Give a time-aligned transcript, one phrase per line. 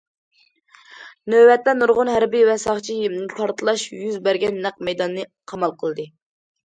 [1.33, 2.95] نۆۋەتتە، نۇرغۇن ھەربىي ۋە ساقچى
[3.35, 6.09] پارتلاش يۈز بەرگەن نەق مەيداننى قامال قىلدى.